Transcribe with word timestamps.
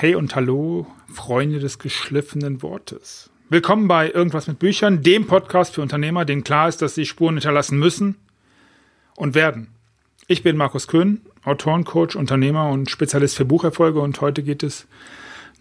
Hey 0.00 0.14
und 0.14 0.36
hallo, 0.36 0.86
Freunde 1.12 1.58
des 1.58 1.80
geschliffenen 1.80 2.62
Wortes. 2.62 3.30
Willkommen 3.48 3.88
bei 3.88 4.08
Irgendwas 4.08 4.46
mit 4.46 4.60
Büchern, 4.60 5.02
dem 5.02 5.26
Podcast 5.26 5.74
für 5.74 5.82
Unternehmer, 5.82 6.24
denen 6.24 6.44
klar 6.44 6.68
ist, 6.68 6.80
dass 6.82 6.94
sie 6.94 7.04
Spuren 7.04 7.34
hinterlassen 7.34 7.80
müssen 7.80 8.14
und 9.16 9.34
werden. 9.34 9.66
Ich 10.28 10.44
bin 10.44 10.56
Markus 10.56 10.86
Köhn, 10.86 11.22
Autorencoach, 11.42 12.14
Unternehmer 12.14 12.70
und 12.70 12.88
Spezialist 12.88 13.36
für 13.36 13.44
Bucherfolge 13.44 13.98
und 13.98 14.20
heute 14.20 14.44
geht 14.44 14.62
es, 14.62 14.86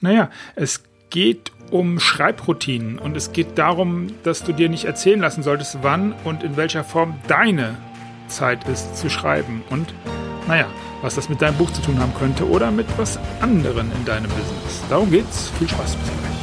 naja, 0.02 0.30
es 0.56 0.84
geht 1.10 1.52
um 1.72 2.00
Schreibroutinen 2.00 3.00
und 3.00 3.18
es 3.18 3.32
geht 3.32 3.58
darum, 3.58 4.06
dass 4.22 4.44
du 4.44 4.52
dir 4.52 4.70
nicht 4.70 4.86
erzählen 4.86 5.20
lassen 5.20 5.42
solltest, 5.42 5.80
wann 5.82 6.14
und 6.26 6.44
in 6.44 6.58
welcher 6.58 6.84
Form 6.84 7.16
deine 7.28 7.76
Zeit 8.28 8.70
ist 8.70 8.98
zu 8.98 9.10
schreiben 9.10 9.64
und, 9.72 9.96
naja, 10.48 10.68
was 11.02 11.16
das 11.16 11.30
mit 11.30 11.42
deinem 11.42 11.58
Buch 11.58 11.72
zu 11.72 11.82
tun 11.82 12.00
haben 12.00 12.14
könnte 12.14 12.48
oder 12.48 12.72
mit 12.72 12.88
was 12.98 13.20
anderen 13.42 13.92
in 13.92 14.06
deinem 14.06 14.30
Business. 14.30 14.84
Darum 14.90 15.12
geht's. 15.12 15.52
Viel 15.58 15.70
Spaß 15.70 15.96
bis 15.96 16.06
gleich. 16.06 16.37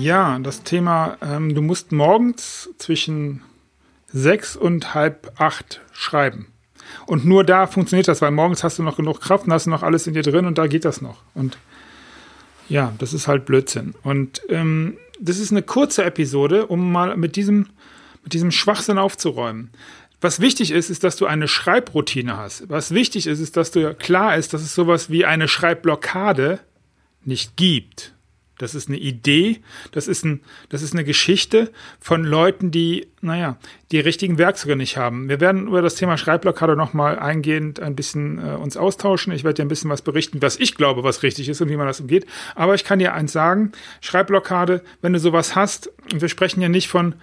Ja, 0.00 0.38
das 0.38 0.62
Thema, 0.62 1.16
ähm, 1.22 1.54
du 1.54 1.62
musst 1.62 1.92
morgens 1.92 2.70
zwischen 2.78 3.42
sechs 4.08 4.56
und 4.56 4.94
halb 4.94 5.32
acht 5.38 5.80
schreiben. 5.92 6.46
Und 7.06 7.24
nur 7.24 7.44
da 7.44 7.66
funktioniert 7.66 8.08
das, 8.08 8.20
weil 8.22 8.30
morgens 8.30 8.64
hast 8.64 8.78
du 8.78 8.82
noch 8.82 8.96
genug 8.96 9.20
Kraft 9.20 9.46
und 9.46 9.52
hast 9.52 9.66
noch 9.66 9.82
alles 9.82 10.06
in 10.06 10.14
dir 10.14 10.22
drin 10.22 10.46
und 10.46 10.58
da 10.58 10.66
geht 10.66 10.84
das 10.84 11.00
noch. 11.00 11.22
Und 11.34 11.58
ja, 12.68 12.92
das 12.98 13.12
ist 13.12 13.28
halt 13.28 13.46
Blödsinn. 13.46 13.94
Und 14.02 14.42
ähm, 14.48 14.96
das 15.20 15.38
ist 15.38 15.50
eine 15.50 15.62
kurze 15.62 16.04
Episode, 16.04 16.66
um 16.66 16.92
mal 16.92 17.16
mit 17.16 17.36
diesem, 17.36 17.68
mit 18.22 18.32
diesem 18.32 18.50
Schwachsinn 18.50 18.98
aufzuräumen. 18.98 19.70
Was 20.20 20.40
wichtig 20.40 20.70
ist, 20.70 20.90
ist, 20.90 21.02
dass 21.02 21.16
du 21.16 21.26
eine 21.26 21.48
Schreibroutine 21.48 22.36
hast. 22.36 22.68
Was 22.68 22.92
wichtig 22.92 23.26
ist, 23.26 23.40
ist, 23.40 23.56
dass 23.56 23.70
du 23.70 23.94
klar 23.94 24.36
ist, 24.36 24.52
dass 24.52 24.62
es 24.62 24.74
sowas 24.74 25.10
wie 25.10 25.24
eine 25.24 25.48
Schreibblockade 25.48 26.60
nicht 27.24 27.56
gibt. 27.56 28.14
Das 28.60 28.74
ist 28.74 28.88
eine 28.88 28.98
Idee, 28.98 29.60
das 29.90 30.06
ist, 30.06 30.22
ein, 30.22 30.40
das 30.68 30.82
ist 30.82 30.92
eine 30.92 31.02
Geschichte 31.02 31.70
von 31.98 32.24
Leuten, 32.24 32.70
die, 32.70 33.06
naja, 33.22 33.56
die 33.90 34.00
richtigen 34.00 34.36
Werkzeuge 34.36 34.76
nicht 34.76 34.98
haben. 34.98 35.30
Wir 35.30 35.40
werden 35.40 35.66
über 35.68 35.80
das 35.80 35.94
Thema 35.94 36.18
Schreibblockade 36.18 36.76
nochmal 36.76 37.18
eingehend 37.18 37.80
ein 37.80 37.96
bisschen 37.96 38.38
äh, 38.38 38.56
uns 38.56 38.76
austauschen. 38.76 39.32
Ich 39.32 39.44
werde 39.44 39.54
dir 39.54 39.64
ein 39.64 39.68
bisschen 39.68 39.90
was 39.90 40.02
berichten, 40.02 40.42
was 40.42 40.58
ich 40.58 40.74
glaube, 40.74 41.02
was 41.02 41.22
richtig 41.22 41.48
ist 41.48 41.62
und 41.62 41.70
wie 41.70 41.76
man 41.76 41.86
das 41.86 42.00
umgeht. 42.00 42.26
Aber 42.54 42.74
ich 42.74 42.84
kann 42.84 42.98
dir 42.98 43.14
eins 43.14 43.32
sagen, 43.32 43.72
Schreibblockade, 44.02 44.82
wenn 45.00 45.14
du 45.14 45.18
sowas 45.18 45.56
hast, 45.56 45.90
und 46.12 46.20
wir 46.20 46.28
sprechen 46.28 46.60
ja 46.60 46.68
nicht 46.68 46.88
von 46.88 47.14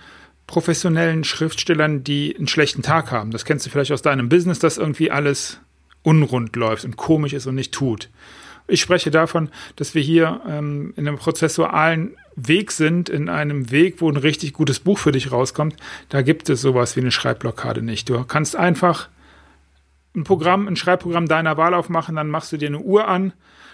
professionellen 0.48 1.24
Schriftstellern, 1.24 2.04
die 2.04 2.36
einen 2.36 2.48
schlechten 2.48 2.82
Tag 2.82 3.12
haben. 3.12 3.30
Das 3.30 3.46
kennst 3.46 3.66
du 3.66 3.70
vielleicht 3.70 3.92
aus 3.92 4.02
deinem 4.02 4.28
Business, 4.28 4.58
dass 4.58 4.80
irgendwie 4.80 5.12
alles 5.12 5.60
unrund 6.02 6.56
läuft 6.56 6.84
und 6.84 6.98
komisch 6.98 7.34
ist 7.34 7.46
und 7.46 7.56
nicht 7.56 7.74
tut. 7.74 8.10
Ich 8.68 8.82
spreche 8.82 9.12
davon, 9.12 9.50
dass 9.78 9.96
wir 9.96 10.02
hier 10.02 10.42
ähm, 10.48 10.94
in 10.98 11.08
einem 11.08 11.18
prozessualen 11.18 12.16
Weg 12.36 12.72
sind, 12.72 13.10
in 13.10 13.30
einem 13.30 13.72
Weg, 13.72 14.02
wo 14.02 14.10
ein 14.10 14.18
richtig 14.18 14.54
gutes 14.54 14.80
Buch 14.80 15.00
für 15.00 15.12
dich 15.12 15.32
rauskommt. 15.32 15.76
Da 16.10 16.22
gibt 16.22 16.50
es 16.50 16.62
sowas 16.62 16.96
wie 16.96 17.02
eine 17.02 17.12
Schreibblockade 17.12 17.82
nicht. 17.82 18.10
Du 18.10 18.24
kannst 18.26 18.56
einfach 18.56 19.10
ein 20.16 20.24
Programm, 20.24 20.68
ein 20.68 20.76
Schreibprogramm 20.76 21.28
deiner 21.28 21.58
Wahl 21.58 21.74
aufmachen, 21.74 22.16
dann 22.16 22.30
machst 22.30 22.52
du 22.52 22.58
dir 22.58 22.68
eine 22.68 22.80
Uhr 22.80 23.08
an, 23.08 23.34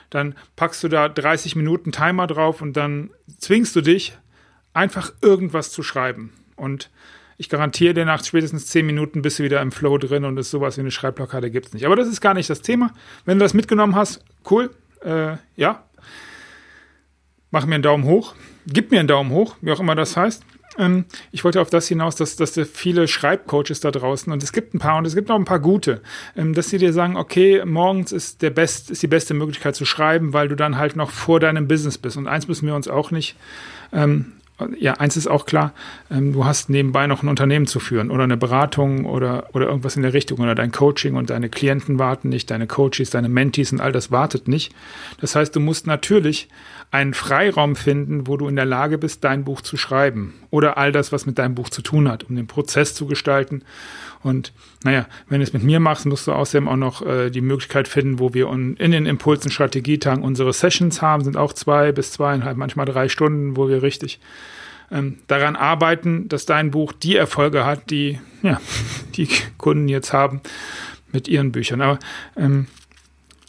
dann 0.09 0.35
packst 0.56 0.84
du 0.84 0.90
da 0.90 1.09
30 1.09 1.56
Minuten 1.56 1.91
Timer 1.91 2.28
drauf 2.28 2.62
und 2.62 2.73
dann 2.73 3.09
zwingst 3.39 3.75
du 3.75 3.81
dich, 3.81 4.18
einfach 4.73 5.13
irgendwas 5.22 5.72
zu 5.72 5.84
schreiben. 5.84 6.34
Und 6.56 6.89
ich 7.38 7.50
garantiere 7.50 7.94
dir, 7.94 8.06
nach 8.06 8.23
spätestens 8.23 8.68
10 8.68 8.85
Minuten 8.85 9.22
bist 9.22 9.39
du 9.39 9.44
wieder 9.44 9.62
im 9.62 9.72
Flow 9.72 9.97
drin 9.97 10.25
und 10.25 10.38
ist 10.38 10.51
sowas 10.51 10.78
wie 10.78 10.81
eine 10.81 10.91
Schreibblockade 10.91 11.50
gibt 11.50 11.68
es 11.68 11.73
nicht. 11.73 11.85
Aber 11.85 11.95
das 11.95 12.07
ist 12.07 12.22
gar 12.22 12.34
nicht 12.34 12.50
das 12.50 12.62
Thema. 12.62 12.91
Wenn 13.25 13.39
du 13.39 13.45
das 13.45 13.53
mitgenommen 13.53 13.95
hast, 13.95 14.23
cool, 14.50 14.69
äh, 15.03 15.38
ja, 15.56 15.84
mach 17.52 17.66
mir 17.66 17.75
einen 17.75 17.84
Daumen 17.84 18.06
hoch, 18.06 18.36
gib 18.68 18.91
mir 18.91 19.00
einen 19.00 19.08
Daumen 19.08 19.31
hoch, 19.31 19.56
wie 19.62 19.72
auch 19.72 19.80
immer 19.80 19.96
das 19.96 20.18
heißt. 20.18 20.44
Ähm, 20.78 21.06
ich 21.31 21.44
wollte 21.44 21.62
auf 21.62 21.69
das 21.69 21.88
hinaus, 21.88 22.16
dass, 22.16 22.36
dass 22.36 22.59
viele 22.72 23.08
Schreibcoaches 23.08 23.80
da 23.80 23.92
draußen, 23.92 24.31
und 24.31 24.42
es 24.42 24.52
gibt 24.52 24.74
ein 24.74 24.80
paar, 24.80 24.97
und 24.97 25.06
es 25.06 25.16
gibt 25.16 25.30
auch 25.30 25.36
ein 25.36 25.46
paar 25.46 25.59
gute, 25.59 26.02
ähm, 26.36 26.53
dass 26.53 26.69
sie 26.69 26.78
dir 26.78 26.94
sagen, 26.94 27.16
okay, 27.16 27.63
morgens 27.66 28.12
ist, 28.12 28.42
der 28.42 28.50
best, 28.50 28.90
ist 28.92 29.03
die 29.03 29.08
beste 29.08 29.34
Möglichkeit 29.34 29.75
zu 29.75 29.86
schreiben, 29.86 30.34
weil 30.34 30.47
du 30.47 30.56
dann 30.56 30.78
halt 30.78 30.96
noch 30.96 31.12
vor 31.12 31.40
deinem 31.40 31.68
Business 31.68 31.97
bist. 31.97 32.18
Und 32.18 32.28
eins 32.28 32.47
müssen 32.47 32.68
wir 32.68 32.75
uns 32.75 32.88
auch 32.88 33.12
nicht 33.12 33.36
ähm, 33.92 34.34
ja, 34.78 34.94
eins 34.94 35.18
ist 35.18 35.28
auch 35.28 35.46
klar, 35.46 35.74
ähm, 36.12 36.34
du 36.34 36.46
hast 36.46 36.69
nebenbei 36.69 37.08
noch 37.08 37.24
ein 37.24 37.28
Unternehmen 37.28 37.66
zu 37.66 37.80
führen 37.80 38.12
oder 38.12 38.24
eine 38.24 38.38
Beratung 38.38 39.06
oder, 39.06 39.50
oder 39.53 39.68
irgendwas 39.68 39.96
in 39.96 40.03
der 40.03 40.14
Richtung 40.14 40.40
oder 40.40 40.56
dein 40.56 40.72
Coaching 40.72 41.16
und 41.16 41.30
deine 41.30 41.50
Klienten 41.50 41.97
warten 42.00 42.30
nicht, 42.30 42.52
deine 42.52 42.68
Coaches, 42.68 43.09
deine 43.09 43.30
Mentees 43.30 43.72
und 43.72 43.81
all 43.81 43.92
das 43.92 44.12
wartet 44.12 44.47
nicht. 44.47 44.74
Das 45.19 45.36
heißt, 45.36 45.56
du 45.56 45.59
musst 45.59 45.88
natürlich 45.88 46.50
einen 46.92 47.16
Freiraum 47.16 47.75
finden, 47.75 48.28
wo 48.28 48.38
du 48.38 48.47
in 48.47 48.56
der 48.56 48.66
Lage 48.66 49.00
bist, 49.00 49.24
dein 49.24 49.44
Buch 49.44 49.62
zu 49.62 49.78
schreiben 49.78 50.36
oder 50.52 50.78
all 50.78 50.92
das, 50.92 51.12
was 51.12 51.25
mit 51.25 51.40
deinem 51.40 51.56
Buch 51.56 51.69
zu 51.69 51.81
tun 51.81 52.08
hat, 52.08 52.24
um 52.24 52.36
den 52.36 52.46
Prozess 52.46 52.94
zu 52.94 53.08
gestalten. 53.08 53.63
Und 54.23 54.53
naja, 54.84 55.06
wenn 55.28 55.39
du 55.39 55.44
es 55.44 55.53
mit 55.53 55.63
mir 55.63 55.79
machst, 55.79 56.06
musst 56.06 56.28
du 56.28 56.31
außerdem 56.31 56.67
auch 56.67 56.78
noch 56.78 57.06
äh, 57.06 57.29
die 57.29 57.41
Möglichkeit 57.41 57.88
finden, 57.88 58.19
wo 58.19 58.34
wir 58.34 58.50
in 58.50 58.75
den 58.78 59.06
Impulsen 59.06 59.51
Strategietagen 59.51 60.23
unsere 60.23 60.53
Sessions 60.53 61.01
haben, 61.01 61.23
sind 61.23 61.38
auch 61.38 61.53
zwei 61.53 61.91
bis 61.91 62.11
zweieinhalb, 62.11 62.57
manchmal 62.57 62.85
drei 62.85 63.09
Stunden, 63.09 63.57
wo 63.57 63.67
wir 63.67 63.83
richtig 63.83 64.19
ähm, 64.91 65.17
daran 65.28 65.56
arbeiten, 65.56 66.29
dass 66.29 66.45
dein 66.45 66.72
Buch 66.72 66.94
die 66.94 67.16
Erfolge 67.16 67.66
hat, 67.66 67.89
die 67.89 68.19
ja, 68.41 68.62
die 69.16 69.28
Kunden 69.57 69.88
jetzt 69.88 70.13
haben 70.13 70.41
mit 71.12 71.28
ihren 71.28 71.51
Büchern. 71.51 71.81
Aber 71.81 72.00
ähm, 72.35 72.67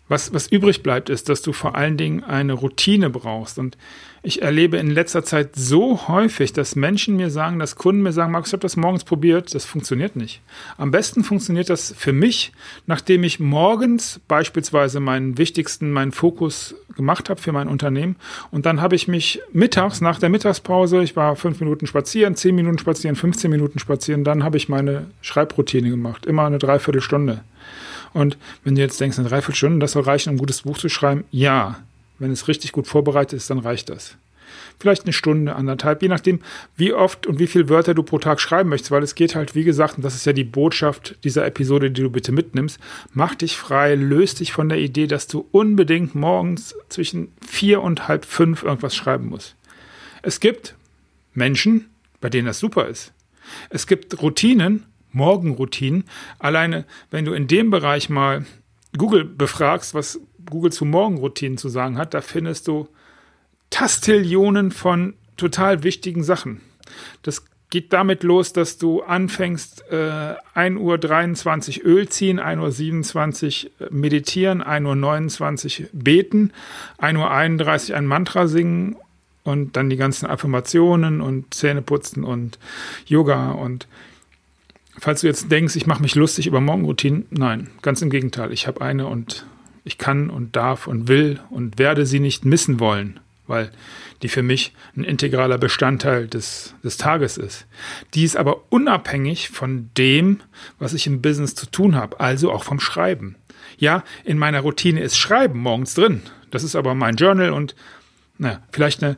was, 0.08 0.34
was 0.34 0.48
übrig 0.48 0.82
bleibt, 0.82 1.08
ist, 1.08 1.28
dass 1.28 1.40
du 1.40 1.52
vor 1.52 1.76
allen 1.76 1.96
Dingen 1.96 2.22
eine 2.22 2.52
Routine 2.52 3.08
brauchst. 3.08 3.58
Und 3.58 3.78
ich 4.22 4.42
erlebe 4.42 4.76
in 4.76 4.90
letzter 4.90 5.24
Zeit 5.24 5.50
so 5.54 6.08
häufig, 6.08 6.52
dass 6.52 6.76
Menschen 6.76 7.16
mir 7.16 7.30
sagen, 7.30 7.58
dass 7.58 7.76
Kunden 7.76 8.02
mir 8.02 8.12
sagen, 8.12 8.32
Markus, 8.32 8.48
ich 8.48 8.52
habe 8.54 8.62
das 8.62 8.76
morgens 8.76 9.04
probiert, 9.04 9.54
das 9.54 9.64
funktioniert 9.64 10.16
nicht. 10.16 10.42
Am 10.76 10.90
besten 10.90 11.24
funktioniert 11.24 11.70
das 11.70 11.94
für 11.96 12.12
mich, 12.12 12.52
nachdem 12.86 13.24
ich 13.24 13.40
morgens 13.40 14.20
beispielsweise 14.28 15.00
meinen 15.00 15.38
wichtigsten, 15.38 15.90
meinen 15.90 16.12
Fokus 16.12 16.74
gemacht 16.96 17.30
habe 17.30 17.40
für 17.40 17.52
mein 17.52 17.68
Unternehmen. 17.68 18.16
Und 18.50 18.66
dann 18.66 18.80
habe 18.80 18.96
ich 18.96 19.08
mich 19.08 19.40
mittags, 19.52 20.00
nach 20.00 20.18
der 20.18 20.28
Mittagspause, 20.28 21.02
ich 21.02 21.16
war 21.16 21.36
fünf 21.36 21.60
Minuten 21.60 21.86
spazieren, 21.86 22.36
zehn 22.36 22.54
Minuten 22.54 22.78
spazieren, 22.78 23.16
15 23.16 23.50
Minuten 23.50 23.78
spazieren, 23.78 24.24
dann 24.24 24.44
habe 24.44 24.56
ich 24.58 24.68
meine 24.68 25.06
Schreibroutine 25.22 25.90
gemacht. 25.90 26.26
Immer 26.26 26.44
eine 26.46 26.58
Dreiviertelstunde. 26.58 27.42
Und 28.14 28.38
wenn 28.62 28.74
du 28.76 28.80
jetzt 28.80 29.00
denkst, 29.00 29.18
eine 29.18 29.28
Dreiviertelstunde, 29.28 29.80
das 29.80 29.92
soll 29.92 30.04
reichen, 30.04 30.30
um 30.30 30.36
ein 30.36 30.38
gutes 30.38 30.62
Buch 30.62 30.78
zu 30.78 30.88
schreiben, 30.88 31.24
ja. 31.30 31.80
Wenn 32.18 32.30
es 32.30 32.46
richtig 32.46 32.72
gut 32.72 32.86
vorbereitet 32.86 33.36
ist, 33.36 33.50
dann 33.50 33.58
reicht 33.58 33.90
das. 33.90 34.16
Vielleicht 34.78 35.02
eine 35.02 35.12
Stunde, 35.12 35.56
anderthalb, 35.56 36.00
je 36.00 36.08
nachdem, 36.08 36.40
wie 36.76 36.92
oft 36.92 37.26
und 37.26 37.40
wie 37.40 37.48
viele 37.48 37.68
Wörter 37.68 37.92
du 37.92 38.04
pro 38.04 38.18
Tag 38.18 38.40
schreiben 38.40 38.70
möchtest, 38.70 38.92
weil 38.92 39.02
es 39.02 39.16
geht 39.16 39.34
halt, 39.34 39.56
wie 39.56 39.64
gesagt, 39.64 39.96
und 39.96 40.04
das 40.04 40.14
ist 40.14 40.26
ja 40.26 40.32
die 40.32 40.44
Botschaft 40.44 41.16
dieser 41.24 41.44
Episode, 41.44 41.90
die 41.90 42.02
du 42.02 42.10
bitte 42.10 42.30
mitnimmst, 42.30 42.78
mach 43.12 43.34
dich 43.34 43.56
frei, 43.56 43.96
löst 43.96 44.40
dich 44.40 44.52
von 44.52 44.68
der 44.68 44.78
Idee, 44.78 45.08
dass 45.08 45.26
du 45.26 45.46
unbedingt 45.50 46.14
morgens 46.14 46.74
zwischen 46.88 47.32
vier 47.44 47.82
und 47.82 48.06
halb 48.06 48.24
fünf 48.24 48.62
irgendwas 48.62 48.94
schreiben 48.94 49.28
musst. 49.28 49.56
Es 50.22 50.38
gibt 50.38 50.76
Menschen, 51.34 51.90
bei 52.20 52.30
denen 52.30 52.46
das 52.46 52.60
super 52.60 52.86
ist. 52.86 53.12
Es 53.70 53.86
gibt 53.86 54.22
Routinen, 54.22 54.84
Morgenroutinen. 55.14 56.04
Alleine, 56.38 56.84
wenn 57.10 57.24
du 57.24 57.32
in 57.32 57.46
dem 57.46 57.70
Bereich 57.70 58.10
mal 58.10 58.44
Google 58.96 59.24
befragst, 59.24 59.94
was 59.94 60.20
Google 60.48 60.72
zu 60.72 60.84
Morgenroutinen 60.84 61.58
zu 61.58 61.68
sagen 61.68 61.96
hat, 61.96 62.14
da 62.14 62.20
findest 62.20 62.68
du 62.68 62.88
Tastillionen 63.70 64.70
von 64.70 65.14
total 65.36 65.82
wichtigen 65.82 66.22
Sachen. 66.22 66.60
Das 67.22 67.44
geht 67.70 67.92
damit 67.92 68.22
los, 68.22 68.52
dass 68.52 68.78
du 68.78 69.02
anfängst, 69.02 69.84
äh, 69.90 70.36
1.23 70.54 71.80
Uhr 71.80 71.86
Öl 71.86 72.08
ziehen, 72.08 72.38
1.27 72.38 73.66
Uhr 73.80 73.88
meditieren, 73.90 74.62
1.29 74.62 75.82
Uhr 75.82 75.88
beten, 75.92 76.52
1.31 76.98 77.90
Uhr 77.90 77.96
ein 77.96 78.06
Mantra 78.06 78.46
singen 78.46 78.96
und 79.42 79.76
dann 79.76 79.90
die 79.90 79.96
ganzen 79.96 80.26
Affirmationen 80.26 81.20
und 81.20 81.52
Zähne 81.52 81.82
putzen 81.82 82.22
und 82.22 82.60
Yoga 83.06 83.50
und 83.50 83.88
falls 84.98 85.20
du 85.20 85.26
jetzt 85.26 85.50
denkst, 85.50 85.76
ich 85.76 85.86
mache 85.86 86.02
mich 86.02 86.14
lustig 86.14 86.46
über 86.46 86.60
Morgenroutinen, 86.60 87.26
nein, 87.30 87.70
ganz 87.82 88.02
im 88.02 88.10
Gegenteil. 88.10 88.52
Ich 88.52 88.66
habe 88.66 88.80
eine 88.80 89.06
und 89.06 89.46
ich 89.84 89.98
kann 89.98 90.30
und 90.30 90.56
darf 90.56 90.86
und 90.86 91.08
will 91.08 91.40
und 91.50 91.78
werde 91.78 92.06
sie 92.06 92.20
nicht 92.20 92.44
missen 92.44 92.80
wollen, 92.80 93.20
weil 93.46 93.70
die 94.22 94.28
für 94.28 94.42
mich 94.42 94.72
ein 94.96 95.04
integraler 95.04 95.58
Bestandteil 95.58 96.26
des, 96.26 96.74
des 96.82 96.96
Tages 96.96 97.36
ist. 97.36 97.66
Die 98.14 98.24
ist 98.24 98.36
aber 98.36 98.62
unabhängig 98.70 99.50
von 99.50 99.90
dem, 99.98 100.40
was 100.78 100.94
ich 100.94 101.06
im 101.06 101.20
Business 101.20 101.54
zu 101.54 101.66
tun 101.66 101.94
habe, 101.94 102.20
also 102.20 102.50
auch 102.50 102.64
vom 102.64 102.80
Schreiben. 102.80 103.36
Ja, 103.76 104.04
in 104.24 104.38
meiner 104.38 104.60
Routine 104.60 105.00
ist 105.00 105.18
Schreiben 105.18 105.58
morgens 105.58 105.94
drin. 105.94 106.22
Das 106.50 106.62
ist 106.62 106.76
aber 106.76 106.94
mein 106.94 107.16
Journal 107.16 107.50
und 107.50 107.74
na, 108.38 108.62
vielleicht 108.72 109.02
eine 109.02 109.16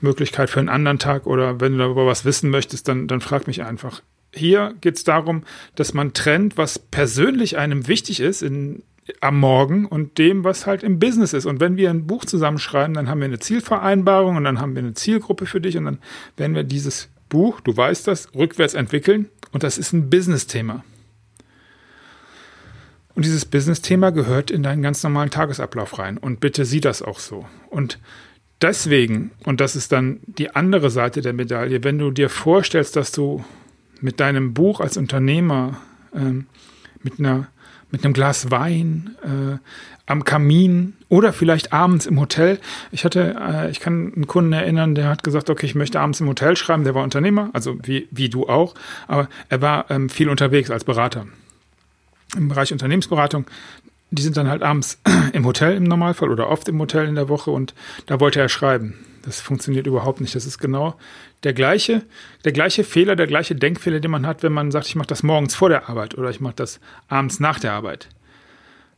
Möglichkeit 0.00 0.50
für 0.50 0.60
einen 0.60 0.68
anderen 0.68 0.98
Tag 0.98 1.26
oder 1.26 1.60
wenn 1.60 1.72
du 1.72 1.78
darüber 1.78 2.06
was 2.06 2.24
wissen 2.24 2.50
möchtest, 2.50 2.88
dann, 2.88 3.06
dann 3.06 3.20
frag 3.20 3.46
mich 3.46 3.62
einfach. 3.62 4.02
Hier 4.34 4.74
geht 4.80 4.96
es 4.96 5.04
darum, 5.04 5.44
dass 5.74 5.94
man 5.94 6.14
trennt, 6.14 6.56
was 6.56 6.78
persönlich 6.78 7.58
einem 7.58 7.86
wichtig 7.88 8.20
ist 8.20 8.42
in, 8.42 8.82
am 9.20 9.38
Morgen 9.38 9.86
und 9.86 10.18
dem, 10.18 10.44
was 10.44 10.66
halt 10.66 10.82
im 10.82 10.98
Business 10.98 11.32
ist. 11.32 11.46
Und 11.46 11.60
wenn 11.60 11.76
wir 11.76 11.90
ein 11.90 12.06
Buch 12.06 12.24
zusammenschreiben, 12.24 12.94
dann 12.94 13.08
haben 13.08 13.20
wir 13.20 13.26
eine 13.26 13.38
Zielvereinbarung 13.38 14.36
und 14.36 14.44
dann 14.44 14.60
haben 14.60 14.74
wir 14.74 14.82
eine 14.82 14.94
Zielgruppe 14.94 15.46
für 15.46 15.60
dich 15.60 15.76
und 15.76 15.84
dann 15.84 15.98
werden 16.36 16.54
wir 16.54 16.64
dieses 16.64 17.08
Buch, 17.28 17.60
du 17.60 17.76
weißt 17.76 18.06
das, 18.08 18.34
rückwärts 18.34 18.74
entwickeln 18.74 19.28
und 19.52 19.62
das 19.62 19.78
ist 19.78 19.92
ein 19.92 20.08
Business-Thema. 20.10 20.84
Und 23.14 23.24
dieses 23.24 23.44
Business-Thema 23.44 24.10
gehört 24.10 24.50
in 24.50 24.62
deinen 24.62 24.82
ganz 24.82 25.02
normalen 25.02 25.30
Tagesablauf 25.30 25.98
rein. 25.98 26.16
Und 26.16 26.40
bitte 26.40 26.64
sieh 26.64 26.80
das 26.80 27.02
auch 27.02 27.18
so. 27.18 27.46
Und 27.68 27.98
deswegen, 28.62 29.32
und 29.44 29.60
das 29.60 29.76
ist 29.76 29.92
dann 29.92 30.20
die 30.26 30.54
andere 30.54 30.90
Seite 30.90 31.20
der 31.20 31.34
Medaille, 31.34 31.84
wenn 31.84 31.98
du 31.98 32.10
dir 32.10 32.30
vorstellst, 32.30 32.96
dass 32.96 33.12
du 33.12 33.44
mit 34.02 34.20
deinem 34.20 34.54
Buch 34.54 34.80
als 34.80 34.96
Unternehmer 34.96 35.78
ähm, 36.14 36.46
mit 37.02 37.18
einer 37.18 37.48
mit 37.92 38.04
einem 38.04 38.14
Glas 38.14 38.50
Wein 38.50 39.16
äh, 39.22 39.58
am 40.06 40.24
Kamin 40.24 40.94
oder 41.08 41.32
vielleicht 41.32 41.74
abends 41.74 42.06
im 42.06 42.18
Hotel. 42.18 42.58
Ich 42.90 43.04
hatte, 43.04 43.36
äh, 43.38 43.70
ich 43.70 43.80
kann 43.80 44.12
einen 44.14 44.26
Kunden 44.26 44.52
erinnern, 44.52 44.94
der 44.94 45.08
hat 45.08 45.22
gesagt, 45.22 45.50
okay, 45.50 45.66
ich 45.66 45.74
möchte 45.74 46.00
abends 46.00 46.18
im 46.20 46.26
Hotel 46.26 46.56
schreiben. 46.56 46.84
Der 46.84 46.94
war 46.94 47.04
Unternehmer, 47.04 47.50
also 47.52 47.76
wie, 47.82 48.08
wie 48.10 48.30
du 48.30 48.48
auch, 48.48 48.74
aber 49.06 49.28
er 49.50 49.60
war 49.60 49.90
ähm, 49.90 50.08
viel 50.08 50.30
unterwegs 50.30 50.70
als 50.70 50.84
Berater 50.84 51.26
im 52.34 52.48
Bereich 52.48 52.72
Unternehmensberatung. 52.72 53.44
Die 54.10 54.22
sind 54.22 54.38
dann 54.38 54.48
halt 54.48 54.62
abends 54.62 54.98
im 55.34 55.44
Hotel 55.44 55.76
im 55.76 55.84
Normalfall 55.84 56.30
oder 56.30 56.48
oft 56.48 56.68
im 56.68 56.78
Hotel 56.78 57.06
in 57.06 57.14
der 57.14 57.28
Woche 57.28 57.50
und 57.50 57.74
da 58.06 58.20
wollte 58.20 58.40
er 58.40 58.48
schreiben. 58.48 58.94
Das 59.22 59.40
funktioniert 59.40 59.86
überhaupt 59.86 60.20
nicht. 60.20 60.34
Das 60.34 60.46
ist 60.46 60.58
genau 60.58 60.96
der 61.44 61.52
gleiche, 61.52 62.02
der 62.44 62.52
gleiche 62.52 62.84
Fehler, 62.84 63.16
der 63.16 63.26
gleiche 63.26 63.54
Denkfehler, 63.54 64.00
den 64.00 64.10
man 64.10 64.26
hat, 64.26 64.42
wenn 64.42 64.52
man 64.52 64.70
sagt, 64.70 64.86
ich 64.86 64.96
mache 64.96 65.08
das 65.08 65.22
morgens 65.22 65.54
vor 65.54 65.68
der 65.68 65.88
Arbeit 65.88 66.16
oder 66.16 66.30
ich 66.30 66.40
mache 66.40 66.54
das 66.56 66.80
abends 67.08 67.40
nach 67.40 67.60
der 67.60 67.72
Arbeit. 67.72 68.08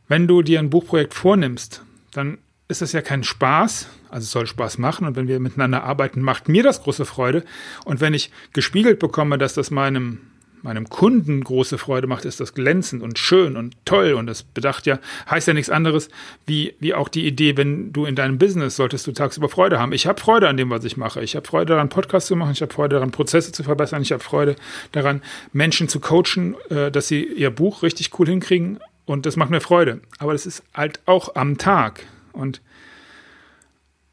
Wenn 0.07 0.27
du 0.27 0.41
dir 0.41 0.59
ein 0.59 0.69
Buchprojekt 0.69 1.13
vornimmst, 1.13 1.81
dann 2.11 2.37
ist 2.67 2.81
das 2.81 2.93
ja 2.93 3.01
kein 3.01 3.23
Spaß, 3.23 3.87
also 4.09 4.23
es 4.23 4.31
soll 4.31 4.47
Spaß 4.47 4.79
machen 4.79 5.05
und 5.05 5.15
wenn 5.15 5.27
wir 5.27 5.39
miteinander 5.39 5.83
arbeiten, 5.83 6.21
macht 6.21 6.49
mir 6.49 6.63
das 6.63 6.81
große 6.81 7.05
Freude 7.05 7.43
und 7.83 8.01
wenn 8.01 8.13
ich 8.13 8.31
gespiegelt 8.53 8.99
bekomme, 8.99 9.37
dass 9.37 9.53
das 9.53 9.69
meinem 9.69 10.19
meinem 10.65 10.89
Kunden 10.89 11.43
große 11.43 11.77
Freude 11.77 12.07
macht, 12.07 12.25
ist 12.25 12.39
das 12.39 12.53
glänzend 12.53 13.01
und 13.01 13.17
schön 13.17 13.55
und 13.55 13.75
toll 13.85 14.13
und 14.13 14.27
das 14.27 14.43
bedacht 14.43 14.85
ja, 14.85 14.99
heißt 15.29 15.47
ja 15.47 15.53
nichts 15.53 15.69
anderes, 15.69 16.09
wie, 16.45 16.73
wie 16.79 16.93
auch 16.93 17.07
die 17.07 17.25
Idee, 17.25 17.55
wenn 17.55 17.93
du 17.93 18.05
in 18.05 18.15
deinem 18.15 18.37
Business 18.37 18.75
solltest 18.75 19.07
du 19.07 19.11
tagsüber 19.11 19.47
Freude 19.47 19.79
haben. 19.79 19.93
Ich 19.93 20.07
habe 20.07 20.19
Freude 20.19 20.49
an 20.49 20.57
dem, 20.57 20.69
was 20.69 20.83
ich 20.83 20.97
mache. 20.97 21.21
Ich 21.21 21.35
habe 21.35 21.47
Freude 21.47 21.67
daran, 21.73 21.89
Podcasts 21.89 22.27
zu 22.27 22.35
machen. 22.35 22.51
Ich 22.51 22.61
habe 22.61 22.73
Freude 22.73 22.95
daran, 22.95 23.11
Prozesse 23.11 23.51
zu 23.51 23.63
verbessern. 23.63 24.01
Ich 24.01 24.11
habe 24.11 24.23
Freude 24.23 24.55
daran, 24.91 25.21
Menschen 25.53 25.87
zu 25.87 25.99
coachen, 25.99 26.55
äh, 26.69 26.91
dass 26.91 27.07
sie 27.07 27.23
ihr 27.23 27.51
Buch 27.51 27.83
richtig 27.83 28.19
cool 28.19 28.27
hinkriegen 28.27 28.79
und 29.05 29.25
das 29.25 29.35
macht 29.35 29.51
mir 29.51 29.61
Freude. 29.61 30.01
Aber 30.17 30.33
das 30.33 30.45
ist 30.45 30.63
halt 30.73 30.99
auch 31.05 31.35
am 31.35 31.57
Tag 31.57 32.01
und 32.33 32.61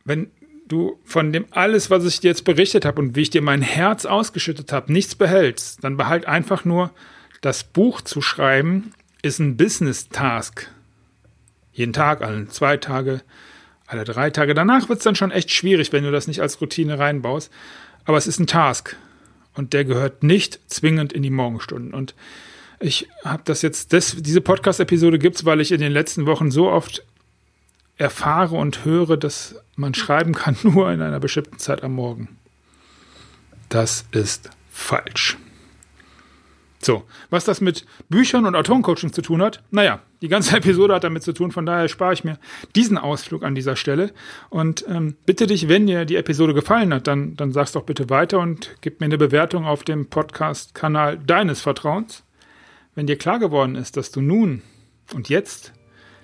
wenn 0.04 0.30
du 0.72 0.98
von 1.04 1.32
dem 1.32 1.44
alles, 1.50 1.90
was 1.90 2.04
ich 2.04 2.20
dir 2.20 2.28
jetzt 2.28 2.44
berichtet 2.44 2.84
habe 2.84 3.00
und 3.00 3.14
wie 3.14 3.22
ich 3.22 3.30
dir 3.30 3.42
mein 3.42 3.62
Herz 3.62 4.06
ausgeschüttet 4.06 4.72
habe, 4.72 4.92
nichts 4.92 5.14
behältst, 5.14 5.84
dann 5.84 5.96
behalt 5.96 6.26
einfach 6.26 6.64
nur, 6.64 6.90
das 7.42 7.64
Buch 7.64 8.00
zu 8.00 8.22
schreiben 8.22 8.92
ist 9.22 9.38
ein 9.38 9.56
Business-Task. 9.56 10.68
Jeden 11.72 11.92
Tag, 11.92 12.22
alle 12.22 12.48
zwei 12.48 12.76
Tage, 12.76 13.22
alle 13.86 14.04
drei 14.04 14.30
Tage. 14.30 14.54
Danach 14.54 14.88
wird 14.88 14.98
es 14.98 15.04
dann 15.04 15.14
schon 15.14 15.30
echt 15.30 15.50
schwierig, 15.50 15.92
wenn 15.92 16.04
du 16.04 16.10
das 16.10 16.26
nicht 16.26 16.40
als 16.40 16.60
Routine 16.60 16.98
reinbaust. 16.98 17.50
Aber 18.04 18.16
es 18.16 18.26
ist 18.26 18.40
ein 18.40 18.46
Task 18.46 18.96
und 19.54 19.72
der 19.72 19.84
gehört 19.84 20.22
nicht 20.22 20.60
zwingend 20.66 21.12
in 21.12 21.22
die 21.22 21.30
Morgenstunden. 21.30 21.94
Und 21.94 22.14
ich 22.80 23.08
habe 23.24 23.42
das 23.44 23.62
jetzt, 23.62 23.92
das, 23.92 24.16
diese 24.18 24.40
Podcast-Episode 24.40 25.18
gibt 25.18 25.36
es, 25.36 25.44
weil 25.44 25.60
ich 25.60 25.72
in 25.72 25.80
den 25.80 25.92
letzten 25.92 26.26
Wochen 26.26 26.50
so 26.50 26.70
oft 26.70 27.04
erfahre 27.96 28.56
und 28.56 28.84
höre, 28.84 29.16
dass 29.16 29.56
man 29.76 29.94
schreiben 29.94 30.34
kann 30.34 30.56
nur 30.62 30.90
in 30.92 31.02
einer 31.02 31.20
bestimmten 31.20 31.58
Zeit 31.58 31.82
am 31.82 31.94
Morgen. 31.94 32.28
Das 33.68 34.04
ist 34.12 34.50
falsch. 34.70 35.36
So, 36.84 37.04
was 37.30 37.44
das 37.44 37.60
mit 37.60 37.86
Büchern 38.08 38.44
und 38.44 38.56
Autorencoaching 38.56 39.12
zu 39.12 39.22
tun 39.22 39.40
hat, 39.40 39.62
naja, 39.70 40.00
die 40.20 40.26
ganze 40.26 40.56
Episode 40.56 40.94
hat 40.94 41.04
damit 41.04 41.22
zu 41.22 41.32
tun, 41.32 41.52
von 41.52 41.64
daher 41.64 41.88
spare 41.88 42.12
ich 42.12 42.24
mir 42.24 42.38
diesen 42.74 42.98
Ausflug 42.98 43.44
an 43.44 43.54
dieser 43.54 43.76
Stelle 43.76 44.12
und 44.50 44.84
ähm, 44.88 45.14
bitte 45.24 45.46
dich, 45.46 45.68
wenn 45.68 45.86
dir 45.86 46.04
die 46.04 46.16
Episode 46.16 46.54
gefallen 46.54 46.92
hat, 46.92 47.06
dann, 47.06 47.36
dann 47.36 47.52
sag's 47.52 47.72
doch 47.72 47.84
bitte 47.84 48.10
weiter 48.10 48.40
und 48.40 48.74
gib 48.80 49.00
mir 49.00 49.06
eine 49.06 49.18
Bewertung 49.18 49.64
auf 49.64 49.84
dem 49.84 50.06
Podcast-Kanal 50.06 51.18
deines 51.18 51.60
Vertrauens. 51.60 52.24
Wenn 52.96 53.06
dir 53.06 53.16
klar 53.16 53.38
geworden 53.38 53.76
ist, 53.76 53.96
dass 53.96 54.10
du 54.10 54.20
nun 54.20 54.62
und 55.14 55.28
jetzt 55.28 55.72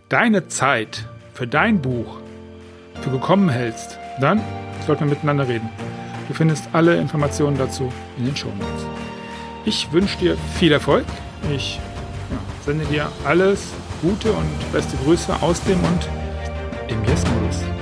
deine 0.09 0.49
Zeit 0.49 1.07
für 1.35 1.47
dein 1.47 1.81
Buch 1.81 2.19
für 3.03 3.11
gekommen 3.11 3.49
hältst, 3.49 3.99
dann 4.21 4.41
sollten 4.87 5.05
wir 5.05 5.11
miteinander 5.11 5.47
reden. 5.49 5.69
Du 6.29 6.35
findest 6.35 6.69
alle 6.73 6.97
Informationen 6.97 7.57
dazu 7.57 7.91
in 8.19 8.27
den 8.27 8.37
Show 8.37 8.49
Notes. 8.59 8.87
Ich 9.65 9.91
wünsche 9.93 10.19
dir 10.19 10.37
viel 10.55 10.73
Erfolg. 10.73 11.05
Ich 11.55 11.81
ja, 12.31 12.39
sende 12.65 12.85
dir 12.87 13.09
alles 13.25 13.73
Gute 14.03 14.33
und 14.33 14.73
beste 14.73 14.97
Grüße 15.05 15.35
aus 15.43 15.61
dem 15.63 15.79
und 15.85 16.09
im 16.89 17.05
Yes-Modus. 17.05 17.78